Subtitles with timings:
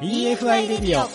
[0.00, 1.08] EFI レディオ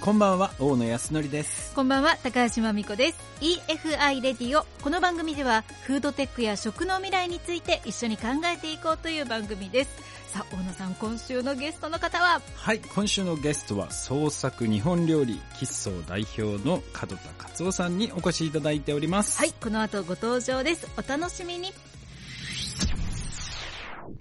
[0.00, 1.74] こんばんは大野康則です。
[1.74, 3.18] こんばんは高橋真美子です。
[3.40, 9.90] EFI レディオこの番組ではフードテックや食の未来について一緒に考えていこうという番組です。
[10.32, 12.40] さあ大野さん今週のゲストの方は？
[12.54, 19.38] はい今週のゲストは創作日本料理喫茶代表の門田勝夫さんにお越しいただいております。
[19.38, 20.86] はいこの後ご登場です。
[20.96, 21.72] お楽しみに。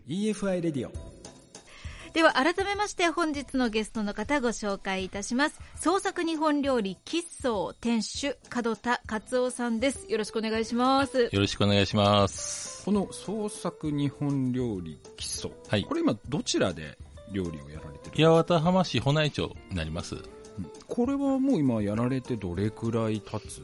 [0.07, 1.08] EFI レディオ
[2.13, 5.59] では改めまして本日のゲストの方ご紹介いたします。
[5.75, 10.05] 創作日本料理喫茶店主門田勝夫さんです。
[10.09, 11.29] よろしくお願いします。
[11.31, 12.83] よろしくお願いします。
[12.83, 15.83] この創作日本料理喫茶、はい。
[15.83, 16.97] これ今どちらで
[17.31, 20.15] 料理をやられてる八幡浜市保内町になります。
[20.87, 23.61] これはもう今やられてどれくらい経つ？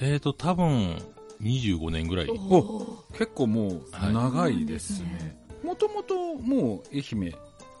[0.00, 0.96] えーと、多分、
[1.42, 2.28] 25年ぐらい。
[2.30, 5.44] お結構もう長いですね。
[5.62, 7.34] もともともう愛媛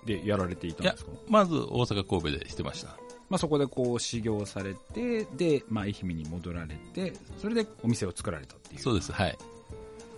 [0.06, 1.10] でやられていたんですか？
[1.28, 2.96] まず大阪神戸でしてました。
[3.30, 9.38] まあ、そこでこう修行されてで、まあ、愛媛に戻られてそれでお店を作られたっていうそうです、はい。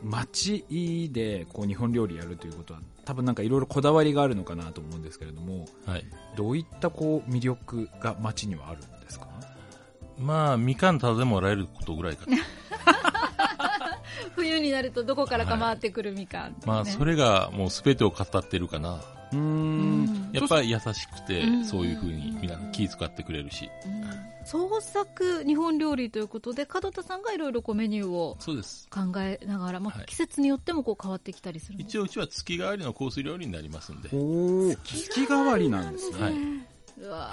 [0.02, 0.64] 町
[1.12, 6.04] でこう日本料理やるということは多分なんかいろいろこだわりがあるのかなと思うんですけれどもはい。
[6.36, 9.28] どういったこう魅力が町にはあるんですか？
[10.18, 12.36] まあ、みかんただでもらえることぐらいかな。
[14.34, 19.00] 冬になるとどこからか回ってくるみかん、ねまあ、それがもう全てを語ってるかな。
[19.32, 20.04] うん。
[20.04, 23.70] んやっぱり優しくてうん、そういうふうにみんな気遣ってくれるし。
[24.44, 28.86] 創作日本料理ということで門田さんがいろいろこうメニューをそうです。
[28.90, 30.06] 考えながら、まあはい。
[30.06, 34.08] 季節によってもこう変わってきたりするんです一応、うちは月替わりのコース料理になりますんで。
[34.12, 36.34] おお月替わりなんですね、はい。
[36.98, 37.28] うわ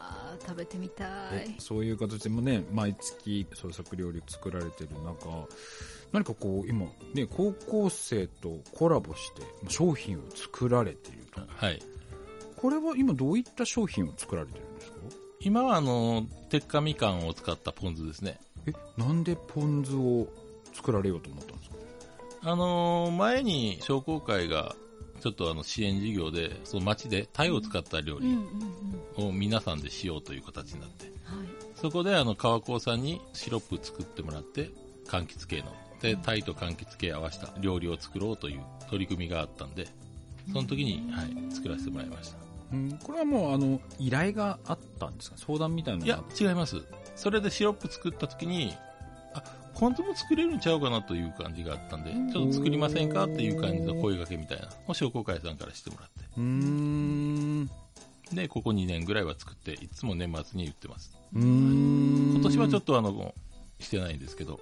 [0.00, 0.03] ー、
[0.40, 5.46] 食べてみたえいそういう形でもね毎月創作料理を作られてる中
[6.12, 11.40] 何かこう今ね高校生とコラボして商品を作られていると。
[11.46, 11.82] はい。
[12.56, 14.96] これは今どういった商品を作られてるんですか？
[15.40, 18.40] 今は、あの、鉄火みかんを使ったポン酢ですね。
[18.64, 20.26] えなんでポン酢を
[20.72, 21.76] 作られようと思ったんですか？
[22.40, 24.74] あのー前に商工会が、
[25.20, 28.28] ちょっとあの支援事業で、その町で鯛を使った料理
[29.16, 31.14] を皆さんでしようという形になって、はい。
[31.76, 34.70] そこであの川高さんにシロップ作ってもらって、
[35.06, 35.74] 柑橘系の。
[36.00, 38.60] で、鯛と柑橘系合わせた料理を作ろうという
[38.90, 39.86] 取り組みがあったんで、
[40.52, 42.36] その時に、はい、作らせてもらいました。
[42.72, 42.98] うん。
[43.02, 45.36] これはもうあの依頼があったんですか？
[45.38, 46.82] 相談みたいなのいや、違います。
[47.16, 48.74] それでシロップ作った時に、
[49.34, 49.42] あ、
[49.74, 53.24] ポン酢も作れるんちゃうかなという感じがあったんで、ちょっと作りませんか？
[53.24, 56.24] っていう感じの声掛けみたいな、を商工会さんからしてもらって。
[56.36, 57.33] うーん
[58.34, 61.16] で、ここ2年ぐらいは作って、いつも年末に言ってます。
[61.32, 63.34] 今年はちょっととあの、
[63.80, 64.60] してないんですけど、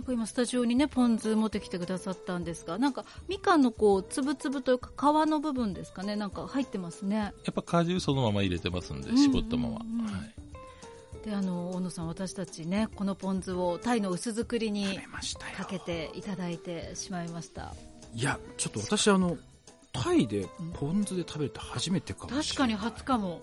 [0.00, 9.68] なんか今スタジオにねポン酢持ってきてくださったんですがなんかみかんのこうつぶつぶというか皮の部分ですかねなんか入ってますねやっぱ果汁そのまま入れてますんで、うん絞ったまま。
[9.68, 10.34] うんうんはい。
[11.24, 14.98] であの大野さん私たちねこのポン酢をタイの薄作りに
[15.56, 17.74] かけていただいてしまいました
[18.14, 19.36] いやちょっと私あの
[20.02, 22.82] タイでポン酢で食べて初めてかもし確れない。
[22.82, 23.40] かに初かも。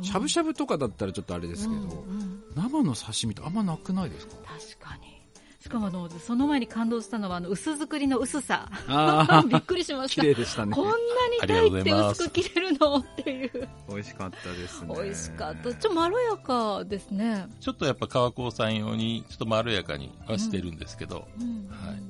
[0.00, 2.42] しゃぶしゃぶとかだったらちょっとあれですけど、うんうん。
[2.54, 4.34] 生の刺身ってあんまなくないですか？
[4.78, 5.18] 確かに。
[5.60, 8.70] しかもあのその前に感動したのはあの薄作りの薄さ。
[8.86, 10.22] あ びっくりしました。
[10.22, 10.72] 綺麗でしたね。
[10.72, 10.96] こんなに
[11.42, 13.68] ありがとうごタイって薄く切れるのっていう。
[13.88, 14.94] 美味しかったですね。
[14.94, 15.62] 美味しかった。
[15.64, 21.68] ちょっとまろやかですね、ちょっとやっぱ川高さん用に、ちょっとまろやかにはしてるんですけど、うん。
[21.68, 22.02] はい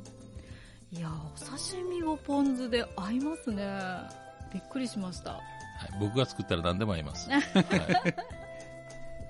[0.91, 3.67] いやお刺身をポン酢で合いますね。
[4.53, 5.33] びっくりしました。
[5.33, 5.43] はい、
[6.01, 7.29] 僕が作ったら何でも合います。
[7.31, 7.43] はい、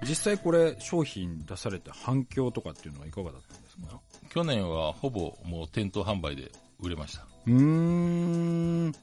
[0.07, 4.01] 実際これ商品出されて反響とかっていうのはいかがだったんですか？
[4.31, 7.27] 去年はほぼもう店頭販売で売れました。
[7.47, 7.53] うー
[8.89, 8.95] ん。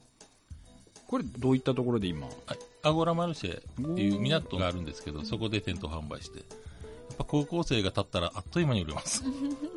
[1.08, 2.26] これどういったところで今？
[2.28, 2.36] はい、
[2.84, 3.60] アゴラマルシェ
[3.92, 9.24] っていう港があるんですけど、そこで店頭販売して、やっぱ高校生が立ったらあっという間に売れます。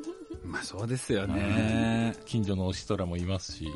[0.48, 2.14] まあそうですよね。
[2.24, 3.74] 近所のおしとらもいますし、はい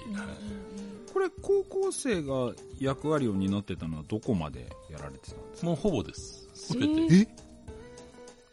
[1.12, 5.66] これ高校生が役割を担ってたのはどこまでやられてたんですか？
[5.66, 6.48] もうほぼです。
[6.54, 6.92] すべて。
[7.14, 7.28] え？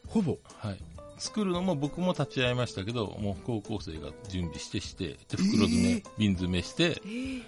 [0.06, 0.38] ほぼ？
[0.58, 0.78] はい。
[1.18, 7.02] 作るのも僕も立ち会いましたけど、もう高校生が準備してして、で袋詰め、えー瓶詰めして、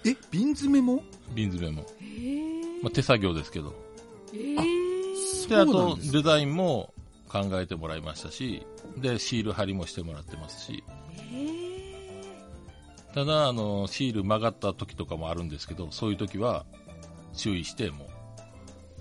[0.06, 0.16] え？
[0.30, 1.02] 瓶詰めも？
[1.34, 2.82] 瓶詰めも、えー？
[2.82, 3.74] まあ、手作業ですけど。
[4.32, 5.48] えー？
[5.48, 6.94] で、あとそうなんですデザインも
[7.32, 8.66] 考えてもらいましたし、
[8.98, 10.84] で、シール貼りもしてもらってますし、
[13.14, 16.66] ただ、あの、シール曲がった時とかもあるんですけど、そういう時は
[17.34, 18.08] 注意して、もう、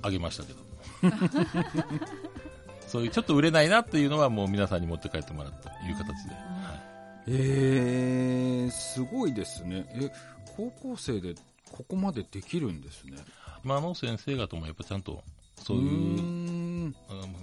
[0.01, 0.59] あげましたけど。
[2.87, 6.35] そういうちょっと売れないなっていうのはもう皆さんに持って帰ってもらったという形で。
[6.35, 6.41] は
[6.87, 6.91] い
[7.27, 9.85] えー、すごいですね。
[9.93, 10.11] え、
[10.57, 11.35] 高校生で
[11.71, 13.17] ここまでできるんですね。
[13.63, 15.23] 今の先生方もやっぱちゃんと、
[15.55, 16.60] そういう、ん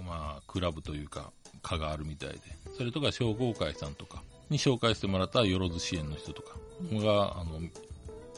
[0.05, 1.31] まあ、クラブというか、
[1.61, 2.39] 課があるみたいで、
[2.77, 6.55] それとか商工会さんとかに紹介してもらったよろず支援の人とか
[6.91, 7.59] が、あの、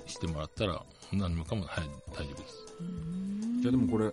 [0.07, 2.55] してもらったら、何もかも、はい、大丈夫です。
[3.61, 4.11] いやでもこれ、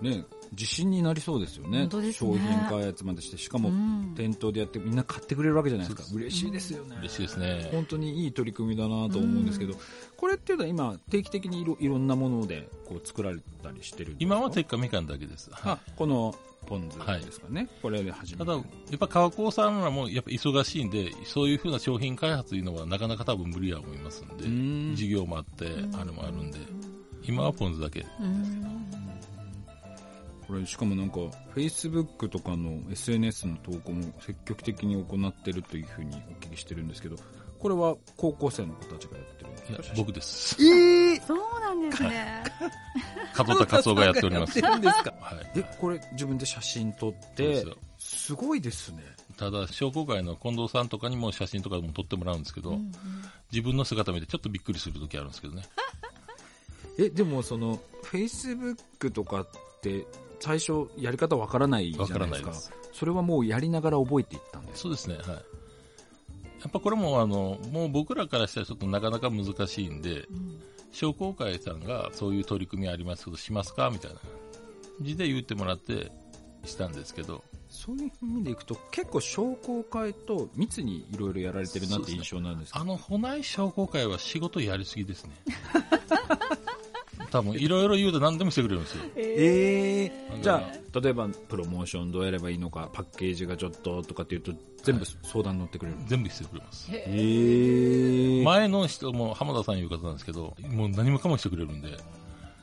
[0.00, 1.86] ね、自信になりそうですよね。
[1.86, 2.38] ね商品
[2.68, 6.02] 開発までして、しかもうん店頭でやってみんな買ってくれるわけじゃないですか。
[6.02, 6.96] そう嬉しいですよね。
[7.00, 7.68] 嬉しいですね。
[7.72, 9.74] 本当にいい取り組みだなと思うんですけど、
[10.16, 15.50] これっていうのは今、定期的にいろいろんなものでこう作られたりしてるんですか今は鉄火みかんだけです。
[15.50, 16.34] はいあ、この
[16.66, 17.68] ポン酢ですかね。
[17.80, 18.60] これで始めただ、や
[18.96, 26.58] っぱ川高さんらもやっぱ忙しいんで、そういうふうな商品開発というのはなかなか多分無理やと思いますんで、ん事業もあって、あれもあるんで、
[27.22, 28.04] 今はポン酢だけ。
[28.20, 28.95] うん
[30.46, 31.16] これしかもなんか、
[31.54, 37.16] Facebook とかの SNS の投稿も積極的に行ってるというふうにお聞きしてるんですけど、
[37.58, 40.56] これは高校生の子たちがやってるんですか、僕です。
[40.62, 42.44] えー、そうなんですね。
[43.38, 44.58] 門田勝夫がやっております。
[44.60, 45.14] やってるんですか？
[45.20, 45.50] はい。
[45.56, 49.02] え、これ自分で写真撮っそうてですごいですね。
[49.36, 52.78] ただ、商工会の近藤さんとかにも写真とかも撮ってもらうんですけど、
[53.52, 55.62] 自分の姿見てちょっとびっくりする時あるんですけどね。
[56.98, 59.48] え、でもその、Facebook とかっ
[59.82, 60.06] て、
[60.40, 62.52] 最初やり方わからないじゃないですか。
[62.92, 65.26] それはもうやりながら覚えていったんですそうですね、はい。
[65.26, 65.40] や
[66.68, 70.26] っぱこれもあの、もう僕らからしたらちょっとなかなか難しいんで、
[70.92, 74.30] 商工会さんがそういう取り組みありますけど、しますかみたいな感
[75.02, 76.10] じで言ってもらって
[76.64, 85.32] したんですけど、そういう意味でいくと、結構商工会と密にいろいろやられてるなって印象なんですけど、あの、保内商工会は仕事やりすぎですね。
[87.30, 89.04] 多分、いろいろ言うと何でもしてくれるんですよ。
[89.16, 94.52] ええなんかじゃあ、例えばプロモーションどうやればいいのか、パッケージがちょっととかっていうと、
[94.82, 95.98] 全部相談乗ってくれる。
[96.06, 96.88] 全部してくれます。
[96.92, 101.90] ええ前の人も浜田さんいう方なんですけど、もう何もかもしてくれるんで、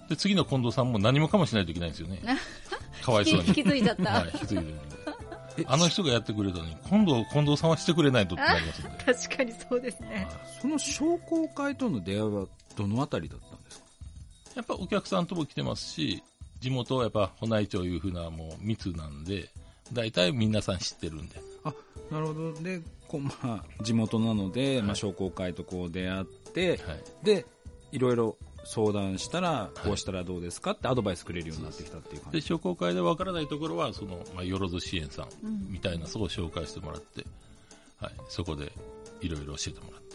[0.09, 2.21] で、次の近藤さんも何もかもしないといけないんですよね。
[3.03, 3.47] かわいそうに。
[3.47, 4.11] 引き継いじゃった。
[4.11, 5.03] はい、引き継いでるんで。
[5.67, 8.89] あの人がやってくれたのに、今度、近藤さんはしてくれないとってなりますんで。
[9.13, 10.27] 確かにそうですね。
[10.61, 12.45] その商工会との出会いは
[12.75, 13.52] どのあたりだった？
[14.55, 16.23] やっぱお客さんとも来てますし、
[16.59, 19.49] 地元はやっぱ、保内町いうふうなもう密なんで、
[19.91, 21.35] 大体皆さん知ってるんで。
[21.63, 21.73] あ、
[22.11, 22.53] なるほど。
[22.53, 27.03] で、こう、まあ、地元なので、まあ、はい商工会とこう出会って、はい。
[27.23, 27.45] で、
[27.91, 32.47] いろいろ相談したら、こうしたらどうですかってアドバイスくれるようになってきたっていう感で、じ。
[32.47, 37.25] 商工会でわからないところは、その、まあ、よろず支援さんうんみたいな層を紹介してもらって、
[37.99, 38.71] はい、そこで
[39.21, 40.12] いろいろ教えてもらって。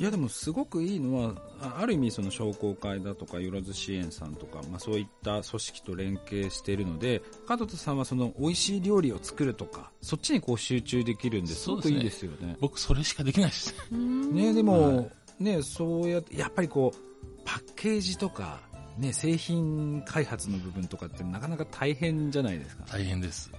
[0.00, 12.56] いやでもすごくいいのは、あある意味その商工会だとか、よろず支援さんとか、まあそういった組織と連携しているので、門田さんはその美味しい料理を作るとか、そっちにこう集中できるんですごくいいですよね。
[12.60, 13.74] 僕、それしかできないです。
[13.92, 18.58] ねでも、ねそうやって、やっぱりこう、パッケージとか、
[18.96, 22.84] ね、製品開発の部分とかってなかなか大変じゃないですか。
[22.90, 23.52] 大変です。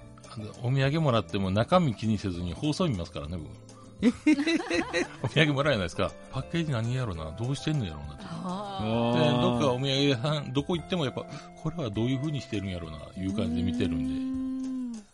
[0.63, 3.80] お土産もらっても中身気にせずに放送見ますからね、僕。
[5.23, 6.11] お土産もらえないですか？
[6.31, 7.31] パッケージ何やろな？
[7.37, 8.25] どうしてんのやろうなと。
[8.43, 11.25] あで、どっかあお土産屋さん、どこ行ってもやっぱ、
[11.61, 14.41] これはどういう風にしてるんやろうな、いう感じで見てるんで。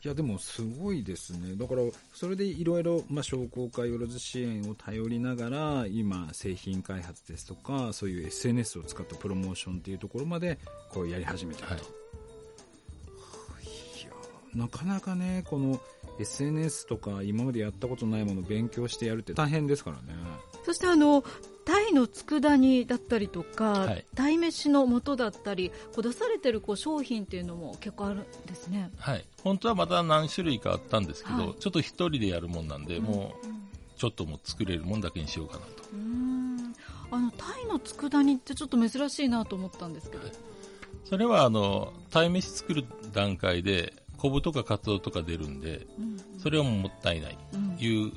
[0.05, 1.55] いやでもすごいですね。
[1.55, 1.81] だから、
[2.13, 10.59] それでいろいろ、まあ、商工会よろず支援を頼りながら、今、製品開発ですとか、そういう SNS を使ったプロモーションっていうところまで、
[10.91, 11.73] こうやり始めてると。
[11.73, 11.83] はい。
[11.83, 11.85] い
[14.05, 14.11] や
[14.55, 15.81] なかなかね、この
[16.19, 20.19] SNS とか今までやったことないものを勉強してやるって大変ですからね。
[20.65, 21.23] そしてあの、
[21.65, 28.89] タイの佃煮だったりとか、はい鯛めしの素だったり、こう出されてるこう商品っていうのも結構あるんですね。
[28.97, 29.25] はい。
[29.43, 33.47] 本当はまた何種類かあったんですけど、はいちょっと一人でやるもんなんで、もう、
[33.97, 35.83] ちょっともう作れるもんだけにしようかなと。
[35.93, 36.73] うーん
[37.09, 40.23] あのタイの佃煮ってちょっと珍しいなと思ったんですけど、
[41.05, 48.11] それは、あの、鯛めし作る段階で、昆布とかカツオとか出るんで、うんそれはもったいない、うんいう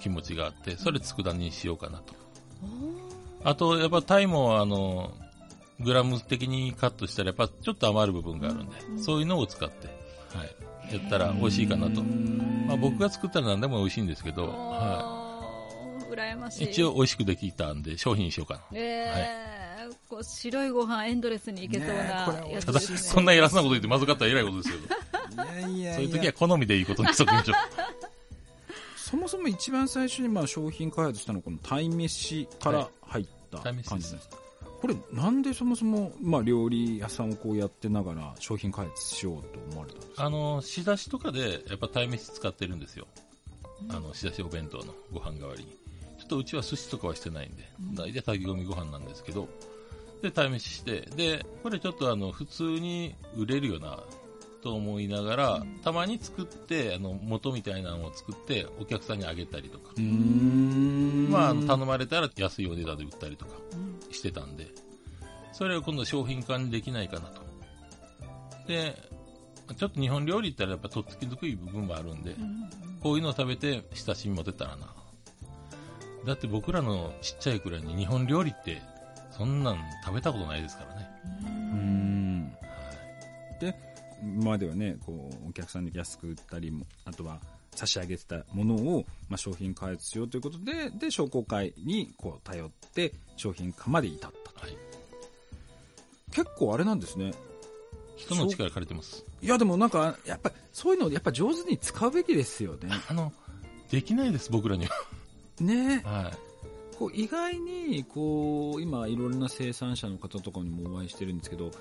[0.00, 2.14] 気持ちがあって、それ佃煮にしようかなと。
[3.44, 5.12] あと、やっぱタイも、あの、
[5.80, 9.88] グラム的にカットしたら、やっぱちょっと余る部分があるんで、うんそういうのを使って、
[10.36, 12.02] はい、やったら美味しいかなと。
[12.02, 16.66] まあ僕が作ったら何でも美味しいんですけど、はあー羨ましい。
[16.66, 16.70] い。
[16.70, 18.60] 一応美味しくできたんで、商品にしようかな。
[18.72, 19.64] えー
[20.08, 21.94] こう白いご飯エンドレスにいけそうな
[22.42, 22.80] ねただ。
[22.80, 24.94] そんな偉そうなこと言ってまずかったら偉いことですけど、
[25.36, 27.56] そういう時は好みでいいことにしときましょう。
[28.96, 33.58] そもそも一番最初にまあ商品開発したのはこの鯛めしから入った。
[33.58, 34.28] 感じなんです。
[34.28, 34.36] か、
[34.80, 40.24] これなんでそもそもまあ料理屋さんをこうやってながら商品開発しようと思われたんですか？
[40.24, 43.06] あの、仕出しとかで、やっぱ鯛めし使ってるんですよ。
[43.90, 45.70] あの、仕出しお弁当のご飯代わりに。
[46.18, 49.48] ちょっとうちは寿司とかはしてないんで、大体炊き込みご飯なんですけど、
[50.22, 54.02] で、試しして、で、これちょっとあの、普通に売れるよな、
[54.64, 59.92] と思いながら、たまに作って、あの、元みたいなのを作って、お客さんにあげたりとか、
[61.30, 63.52] まあ頼まれたら安いお値段で売ったりとか
[64.10, 64.68] してたんで、
[65.52, 67.42] それを今度商品化にできないかなと。
[68.66, 68.96] で、
[69.76, 72.34] ちょっと日本料理って言ったらやっぱとっつきにくい部分もあるんで、
[73.02, 74.94] こういうのを食べて親しみ持てたらな。
[76.24, 78.80] だって僕らのちっちゃいくらいに日本料理って、
[79.30, 81.10] そんなん食べたことないですからね。
[81.42, 82.56] うーん。
[83.60, 87.40] で今まではねこうお客さんに安く売ったりもあとは
[87.74, 94.76] 差し上げてたものを、まあ、商品開発しようということでで商工会にこう頼って商品化まで至ったとはい。
[96.30, 97.32] 結構あれなんですね
[98.16, 99.24] 人の力借りてます。
[99.42, 103.32] いやでもなんかやっぱそういうのやっぱ上手に使うべきですよね あの、
[103.90, 104.90] できないです、僕らには。
[105.60, 106.96] ねはい。
[106.96, 111.72] こう意外にこう今いろいろな生産者の方とかにもお会いしてるんですけど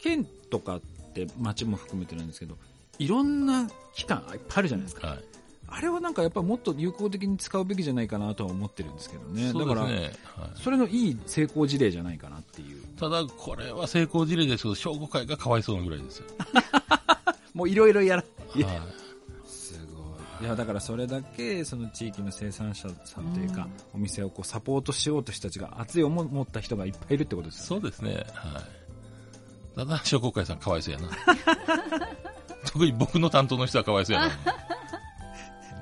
[0.00, 2.56] 県とかって町も含めてなんですけど
[2.98, 5.24] いろんな機関いっぱいあるじゃないですかはい。
[5.72, 9.82] あれはなんかやっぱもっと有効的に使うべきじゃないかなとは思ってるんですけどねそうだから。
[9.82, 10.10] はい。
[10.56, 16.26] それのいい成功事例じゃないかなっていうただ、これは成功事例ですけど、商工会がかわいそうなぐらいですよ。
[17.54, 18.24] もういろいろやら
[18.54, 18.78] いやはい。
[19.46, 28.26] すごいいやだからそれだけその地域の生産者さんというか、お店をこうサポートしようとした人たちが熱い思いを持った人がいっぱいいるってことですよねそうですね。
[28.34, 28.79] はい。
[29.76, 31.08] ただ、商工会さんかわいそうやな。
[32.66, 34.30] 特に僕の担当の人はかわいそうやな。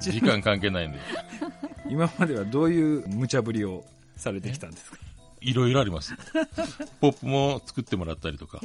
[0.01, 0.99] 時間関係ないんで。
[1.89, 3.85] 今まではどういう無茶ぶりを
[4.17, 4.99] されてきたんですか？
[5.41, 6.15] いろいろあります。
[7.01, 8.59] ポップも作ってもらったりとか。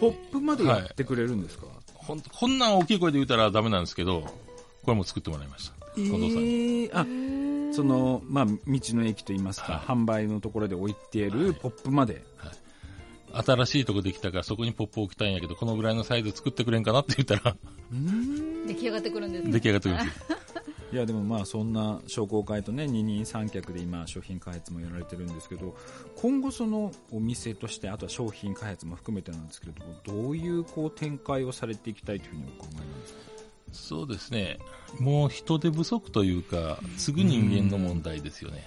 [0.00, 5.74] ポップまでやってくれるんですか、ほんと、こんなん大きい声で言うたらダメなんですけど、これも作ってもらいました。
[5.96, 6.90] え近藤さんに。
[6.90, 12.24] ー、あその、まあ、道の駅といいますか、はい販売のところで置いているポップまで、
[13.34, 17.56] 新しいとこできたからそこにポップ置きたいんやけど、このぐらいのサイズ作ってくれんかなって言ったら、
[18.66, 19.52] 出来上がってくるんですね。
[19.52, 20.38] 出来上がってくるんですよ。
[20.92, 25.74] いやでもまあそんな商工会とね二人三脚で今商品開発もやられてるんですけど
[26.14, 33.18] 今後そのお店としてあとは商品開発も含めてなんですけれどもどういうこう展開をされていきたいというふうにお考えなんですか？
[33.72, 34.58] そうですね。
[35.00, 38.64] もう人手不足というか、すぐ人間の問題ですよね。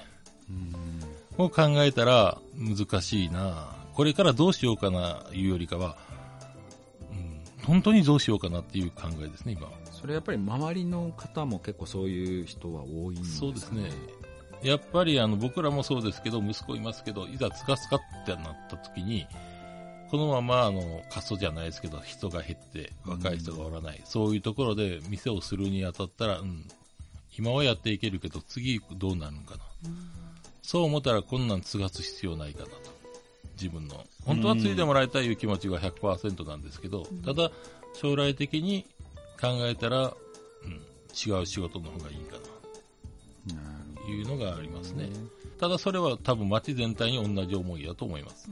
[1.37, 5.97] を考えたら難しいなこれからどうしようかないうよりかは、
[7.11, 9.73] うん、本当にどうしようかなっていう考えですね、今は。
[9.91, 13.89] それやっぱり周りの方も結構そういう人は多いんですかそうですね。
[14.61, 19.25] やっぱりあの僕らもそうですけど、息子いますけど、いざつかつかってなった時に、
[20.11, 26.67] このままあの過疎じゃないですけど、人が減って若い人がおらない、そういうところで店をするにあたったら、うん、
[27.35, 29.61] 今はやっていけるけど、次どうなるのかな。
[30.61, 32.96] そう思ったらこんなん継がす必要ないかなと。
[33.59, 34.05] 自分の。
[34.25, 37.51] 本当は継いでもらいたいいう気持ちが100%なんですけど、ただ
[37.93, 38.85] 将来的に
[39.39, 40.09] 考えたら、う
[40.67, 42.37] ん、違う仕事の方がいいか
[43.47, 43.55] な。
[43.55, 45.09] なるほいうのがありますね
[45.59, 45.67] ど。
[45.67, 48.49] ただそれは多分街全体に同じ思いだと思います。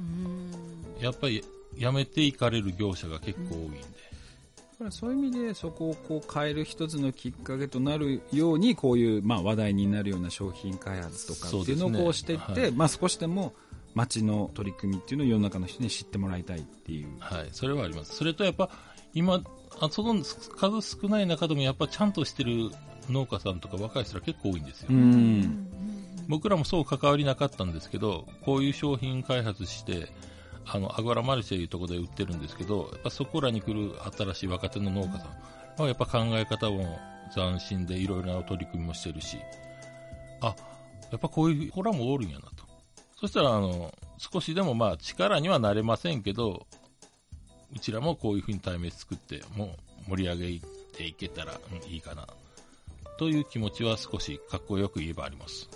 [0.99, 1.43] やっぱり
[1.77, 3.79] 辞めていかれる業者が結構多いんで。
[3.79, 13.53] だからそういう意味でそこをこう変える一つのきっかけとなるようにこういうまあ話題になるような商品開発とかっていうのをこうしていって、はいまあ少しでも
[13.95, 17.07] 街の取り組みっていうのを世の中の人に知ってもらいたいっていう。
[17.19, 17.47] はい。
[17.51, 18.15] それはあります。
[18.15, 18.69] それとやっぱ
[19.13, 19.41] 今、
[19.79, 22.69] あその数少ない中でもやっぱちゃんとしてる
[23.09, 24.89] 農家さんとか若い人は結構多いんですよ。
[24.91, 25.67] ん。
[26.27, 30.09] 僕らもそう関わりなかったんですけど、こういう商品開発して、
[30.65, 35.27] あの、アグラマルシェいうところで売ってるんですけど、やっぱそこらに来る新しい若手の農家さ
[35.77, 36.99] んはやっぱ考え方も
[37.33, 39.37] 斬新でいろいろな取り組みもしてるし、
[40.41, 40.55] あ、
[41.11, 42.64] やっぱこういう子らもおるんやなと。
[43.15, 46.65] そしたら、あの、少しでもまあ力にはなれませんけど、
[47.75, 50.61] うちらもこういうふうに対面作って、もう盛り上げ
[50.95, 52.27] ていけたら、うんいいかな。
[53.17, 55.69] という気持ちは少しかっこよく言えばあります。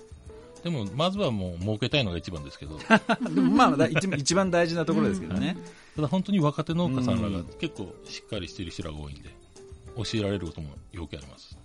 [0.63, 5.57] でも、まずはもう儲けたいのが一番ですけど、たでもまあだ一番一番大事なところですけどね。
[5.97, 9.29] だ本当に若手農家さんらがうん結構しっかりしてる人らが多いんで、
[9.95, 11.57] 教えられることもよくあります。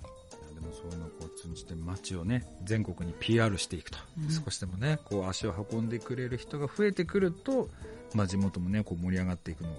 [0.54, 3.99] でもそういうのをこう通じて街をね全国に PR していくと、
[4.44, 7.68] 少しでもねこう足を運んでくれる人が増えてくると、
[8.14, 9.70] まあ、地元もねこう盛り上がっていくの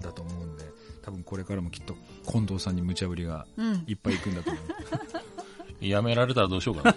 [0.00, 0.64] だと思うんで
[1.02, 1.94] 多分これからもきっと
[2.30, 3.84] 近藤さんに無茶ぶりがうん。
[3.86, 4.60] いっぱいいくんだと思
[5.80, 6.96] う、 やめられたらどうしようかな。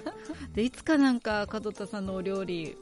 [0.54, 2.76] でいつかなんか門田さんのお料理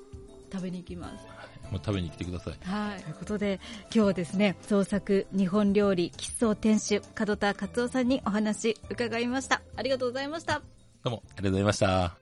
[0.52, 1.26] 食べに行きます
[1.70, 2.54] まあ、食べに来てください。
[2.64, 9.62] はい、ということで今日はですね創作日本料理喫茶店主門田勝夫さんにお話伺いました。
[9.76, 10.62] ありがとうございました。
[11.02, 12.16] どうもありがとうございました。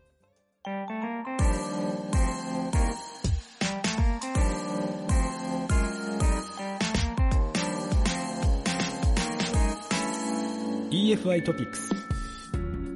[10.91, 11.94] EFI トピックス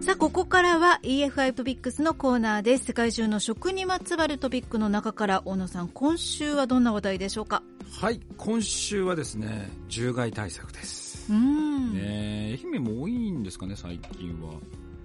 [0.09, 2.87] さあ、ここからは EFI トピックスのコーナーです。
[2.87, 7.63] 世界中の食にまつわるトピックの中から、大野さん、今週はどんな話題でしょうか？
[7.91, 11.93] はい今週はですね獣害対策です、うん。
[11.93, 14.55] ね愛媛も多いんですかね最近は。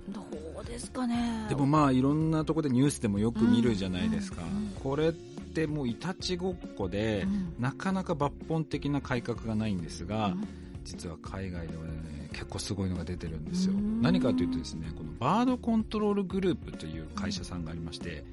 [0.07, 0.21] ど
[0.61, 1.47] うですかね。
[1.49, 4.41] でもまあいろんなところでニュースでもよく見るじゃないですか、
[4.81, 7.53] これってもういたちごっこで、うん。
[7.59, 10.47] なかなか抜本的な改革がないんですが、うん
[10.83, 13.73] 実は海外ではね結構すごいのが出てるんですよ。
[13.73, 14.01] うん。
[14.01, 18.23] 何かというとですねこのバードコントロールグループという会社さんがありまして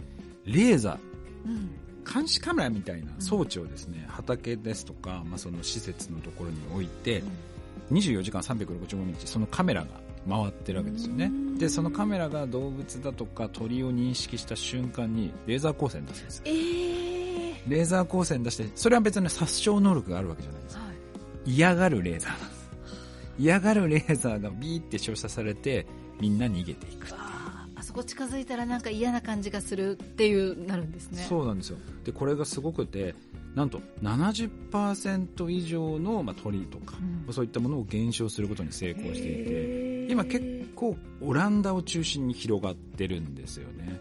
[0.44, 0.98] レーザー
[1.46, 1.70] うん。
[2.02, 7.22] 監視カメラみたいな装置をですね、畑ですとか、まあ、その施設のところに置いて、
[7.92, 9.88] 24時間365日そのカメラが
[10.28, 11.26] 回ってるわけですよね。
[11.26, 11.58] うん。
[11.58, 16.42] でそのカメラが動物だとか鳥を認識した瞬間にレーザー光線出すんですよ。
[16.46, 17.70] えー。
[17.70, 20.89] レーザー光線出してそれは別に殺傷能力があるわけじゃないですはい。
[21.44, 22.70] 嫌がるレーザーなんです
[23.38, 25.86] 嫌がるレーザーがビーって照射されて
[26.20, 27.06] みんな逃げていく
[27.80, 31.24] あそこ近づいたらなんか嫌な感じがするっていうなるんですね。
[31.28, 31.78] そうなんですよ。
[32.04, 33.14] でこれがすごくて
[33.54, 37.34] なんと70%以上の、まあ、鳥とか、うん。
[37.34, 44.00] そういったものを減少することに成功していて今結構オランダを中心に広がってるんですよね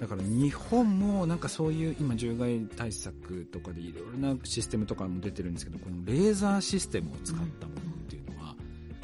[0.00, 8.54] だから日本もなんかそういう今獣害対策とかでいろいろなシステムとかも出てるんですけどこのレーザーシステムを使ったものっていうのは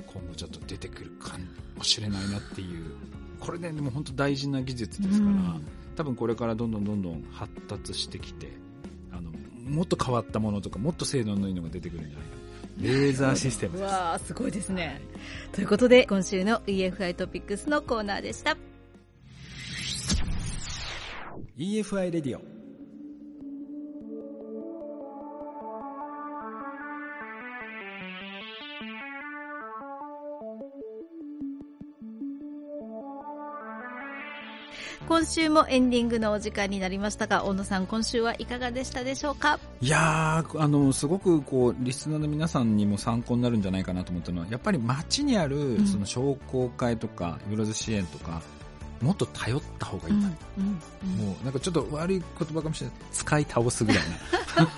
[0.06, 1.38] 今後ちょっと出てくるか
[1.76, 2.87] もしれないなっていう
[3.38, 5.66] これねでも本当大事な技術ですから、うん
[5.97, 8.49] 多分これからどんどんどんどん発達してきて
[9.12, 9.30] あの
[9.68, 12.40] もっと変わったものとかもっと精度のいいのが出てくるんじゃないか
[12.80, 15.02] レーザーシステムですうわーすごいですね。
[15.52, 18.56] ということで、今週の EFI トピックスのコーナーでした。
[21.61, 22.40] EFI レディオ
[35.07, 39.59] 今週もエンディングのお時間になりましたが、大野さん、今週はいかがでしたでしょうか？
[39.83, 45.87] いやーあのすごくこうリスナーの皆さんにも参考になるんじゃないかなと思ったのはやっぱり街にあるん。
[45.87, 48.40] その商工会とかよろず支援とか
[49.00, 50.34] もっと頼った方がいいな、も
[51.40, 52.96] うなんかちょっと悪い言葉かもしれない。
[53.12, 54.02] 使い倒すぐらい
[54.56, 54.68] な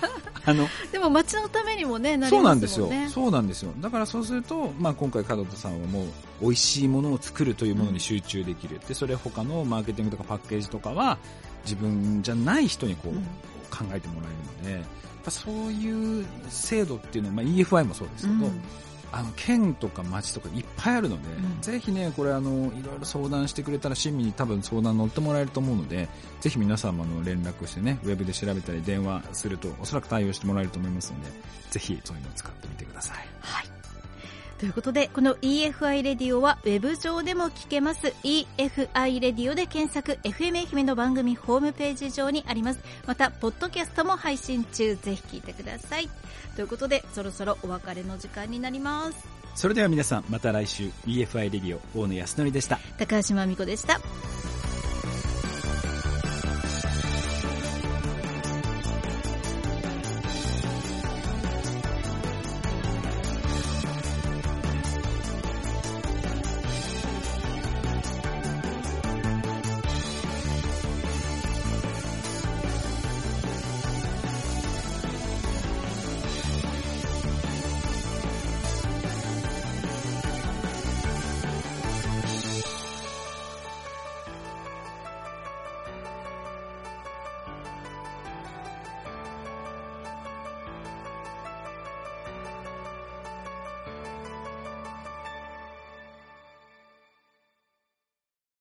[0.45, 3.09] あのでも街のためにもね、なりそうなますもんですよ。
[3.09, 3.71] そうなんですよ。
[3.79, 6.07] だからそうすると、まあ今回門田さんはもう
[6.41, 8.79] 美味しいものを作るというものに集中できる。
[8.87, 11.17] で、それ他のマーケティングとかパッケージとかは
[11.63, 13.23] 自分じゃない人にこう、うん。
[13.73, 14.83] 考えてもらえるので、やっ
[15.25, 18.61] ぱそういう制度っていうのは、まあ EFI もそうですけど、うん
[19.15, 26.09] あの県とか町とかいっぱいあるので、うんぜひねこれあのいろいろ相談してくれたら親身に多分相談乗ってもらえると思うので
[26.41, 31.29] ぜひ皆様の連絡してねウェブで調べたり電話するとおそらく対応してもらえると思いますので
[31.69, 33.72] ぜひそういうのを使ってみてくださいはい。
[34.63, 38.13] ということで、この EFI レディオはウェブ上でも聞けます。
[38.23, 42.79] EFI レディオで検索、FM 愛媛の番組ホームページ上にあります。
[43.05, 44.95] また、ポッドキャストも配信中。
[44.95, 46.07] ぜひ聞いてください。
[46.55, 49.27] ということで、そろそろお別れの時間になります。
[49.53, 53.99] それでは皆さんまた来週 EFI レディオ大野康則でした高橋真美子でした。